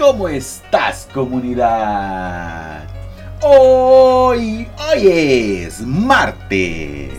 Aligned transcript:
¿Cómo 0.00 0.28
estás 0.28 1.06
comunidad? 1.12 2.84
Hoy, 3.42 4.66
hoy 4.90 5.06
es 5.06 5.82
martes. 5.82 7.12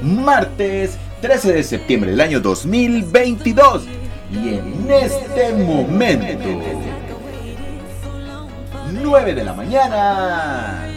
Martes 0.00 0.96
13 1.20 1.52
de 1.52 1.62
septiembre 1.62 2.12
del 2.12 2.22
año 2.22 2.40
2022. 2.40 3.84
Y 4.32 4.54
en 4.54 4.90
este 4.90 5.52
momento, 5.62 6.48
9 8.92 9.34
de 9.34 9.44
la 9.44 9.52
mañana, 9.52 10.88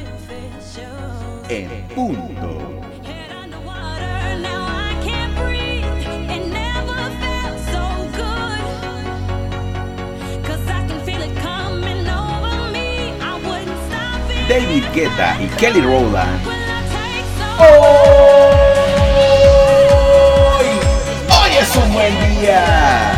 en 1.50 1.86
punto. 1.94 2.79
David 14.50 14.84
Guetta 14.96 15.38
y 15.40 15.48
Kelly 15.60 15.80
Rowland. 15.80 16.42
Hoy, 17.60 17.68
hoy 21.30 21.52
es 21.62 21.76
un 21.76 21.94
buen 21.94 22.40
día. 22.40 23.12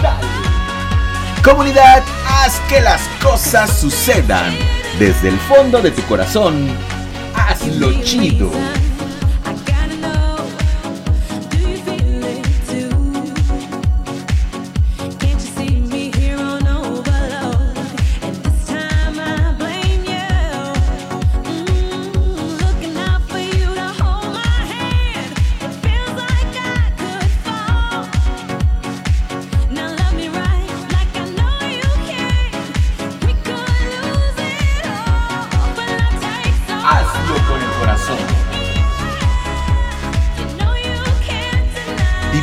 Dale. 0.00 1.42
Comunidad, 1.42 2.04
haz 2.28 2.60
que 2.68 2.80
las 2.80 3.02
cosas 3.20 3.76
sucedan. 3.76 4.54
Desde 5.00 5.30
el 5.30 5.38
fondo 5.40 5.82
de 5.82 5.90
tu 5.90 6.02
corazón, 6.02 6.68
hazlo 7.34 7.90
chido. 8.04 8.52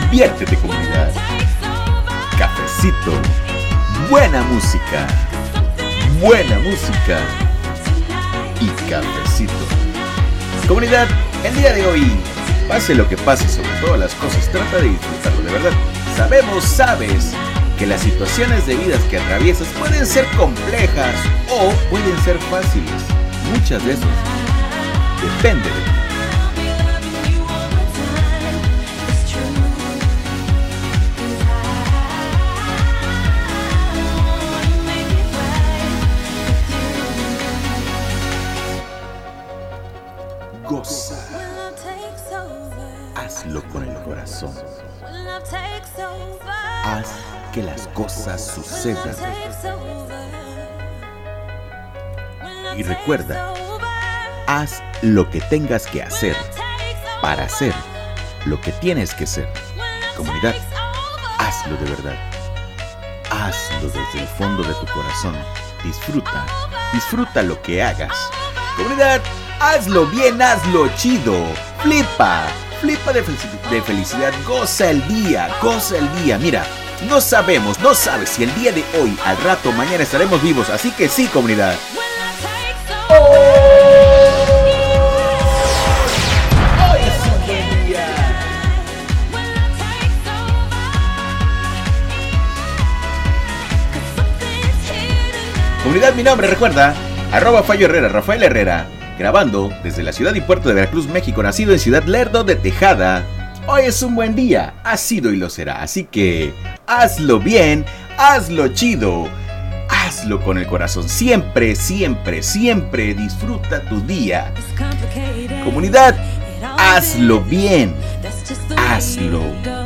Diviértete 0.09 0.55
comunidad. 0.55 1.11
Cafecito. 2.37 3.11
Buena 4.09 4.41
música. 4.43 5.05
Buena 6.21 6.59
música. 6.59 7.19
Y 8.61 8.67
cafecito. 8.89 9.51
Comunidad, 10.65 11.09
el 11.43 11.55
día 11.57 11.73
de 11.73 11.85
hoy, 11.85 12.09
pase 12.69 12.95
lo 12.95 13.07
que 13.09 13.17
pase, 13.17 13.49
sobre 13.49 13.67
todas 13.81 13.99
las 13.99 14.13
cosas, 14.15 14.49
trata 14.49 14.77
de 14.77 14.91
disfrutarlo 14.91 15.41
de 15.41 15.51
verdad. 15.51 15.71
Sabemos, 16.15 16.63
sabes, 16.63 17.33
que 17.77 17.85
las 17.85 17.99
situaciones 17.99 18.65
de 18.65 18.77
vidas 18.77 19.01
que 19.09 19.17
atraviesas 19.17 19.67
pueden 19.77 20.05
ser 20.05 20.25
complejas 20.37 21.15
o 21.51 21.71
pueden 21.89 22.17
ser 22.23 22.37
fáciles. 22.49 23.03
Muchas 23.51 23.83
veces 23.83 24.05
depende 25.21 25.69
de 25.69 25.81
ti. 25.81 26.06
Hazlo 43.37 43.61
con 43.69 43.87
el 43.87 43.93
corazón. 44.03 44.51
Haz 46.83 47.07
que 47.53 47.61
las 47.61 47.87
cosas 47.89 48.43
sucedan. 48.43 49.15
Y 52.75 52.83
recuerda, 52.83 53.53
haz 54.47 54.81
lo 55.03 55.29
que 55.29 55.39
tengas 55.41 55.85
que 55.85 56.01
hacer 56.01 56.35
para 57.21 57.43
hacer 57.43 57.73
lo 58.45 58.59
que 58.59 58.71
tienes 58.71 59.13
que 59.13 59.27
ser. 59.27 59.47
Comunidad, 60.15 60.55
hazlo 61.37 61.77
de 61.77 61.91
verdad. 61.91 62.17
Hazlo 63.29 63.89
desde 63.89 64.19
el 64.19 64.27
fondo 64.27 64.63
de 64.63 64.73
tu 64.73 64.85
corazón. 64.93 65.35
Disfruta, 65.83 66.45
disfruta 66.91 67.43
lo 67.43 67.61
que 67.61 67.83
hagas. 67.83 68.17
Comunidad, 68.77 69.21
hazlo 69.59 70.07
bien, 70.07 70.41
hazlo 70.41 70.87
chido. 70.95 71.35
Flipa, 71.83 72.47
flipa 72.81 73.11
de, 73.13 73.23
felici- 73.23 73.69
de 73.69 73.81
felicidad. 73.81 74.33
Goza 74.45 74.89
el 74.89 75.05
día, 75.07 75.49
goza 75.61 75.97
el 75.97 76.23
día. 76.23 76.37
Mira, 76.37 76.65
no 77.09 77.21
sabemos, 77.21 77.79
no 77.79 77.93
sabes 77.93 78.29
si 78.29 78.43
el 78.43 78.55
día 78.55 78.71
de 78.71 78.83
hoy, 78.99 79.17
al 79.25 79.37
rato, 79.43 79.71
mañana 79.71 80.03
estaremos 80.03 80.41
vivos. 80.41 80.69
Así 80.69 80.91
que 80.91 81.07
sí, 81.09 81.27
comunidad. 81.27 81.75
Comunidad, 95.83 96.13
mi 96.15 96.23
nombre, 96.23 96.47
recuerda, 96.47 96.93
arroba 97.31 97.63
Fallo 97.63 97.85
Herrera, 97.85 98.09
Rafael 98.09 98.43
Herrera, 98.43 98.87
grabando 99.17 99.73
desde 99.83 100.03
la 100.03 100.13
ciudad 100.13 100.35
y 100.35 100.41
puerto 100.41 100.69
de 100.69 100.75
Veracruz, 100.75 101.07
México, 101.07 101.41
nacido 101.41 101.73
en 101.73 101.79
Ciudad 101.79 102.03
Lerdo 102.03 102.43
de 102.43 102.55
Tejada. 102.55 103.25
Hoy 103.67 103.83
es 103.85 104.01
un 104.01 104.15
buen 104.15 104.35
día, 104.35 104.75
ha 104.83 104.95
sido 104.95 105.31
y 105.33 105.37
lo 105.37 105.49
será, 105.49 105.81
así 105.81 106.05
que 106.05 106.53
hazlo 106.85 107.39
bien, 107.39 107.85
hazlo 108.17 108.69
chido, 108.69 109.27
hazlo 109.89 110.41
con 110.41 110.57
el 110.57 110.67
corazón, 110.67 111.09
siempre, 111.09 111.75
siempre, 111.75 112.43
siempre 112.43 113.13
disfruta 113.13 113.81
tu 113.89 113.99
día. 114.01 114.53
Comunidad, 115.65 116.15
hazlo 116.77 117.41
bien, 117.41 117.93
hazlo 118.77 119.41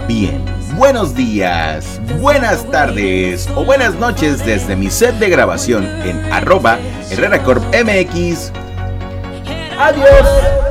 bien. 0.07 0.43
Buenos 0.75 1.15
días, 1.15 1.99
buenas 2.19 2.69
tardes 2.69 3.49
o 3.55 3.65
buenas 3.65 3.95
noches 3.95 4.45
desde 4.45 4.75
mi 4.75 4.89
set 4.89 5.15
de 5.15 5.29
grabación 5.29 5.85
en 6.03 6.19
arroba 6.31 6.77
Herrera 7.09 7.41
Corp 7.43 7.63
MX. 7.73 8.51
Adiós. 9.77 10.70